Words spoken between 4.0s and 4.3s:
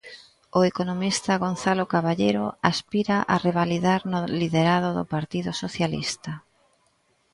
no